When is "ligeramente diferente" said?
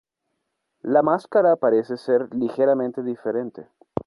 2.33-3.67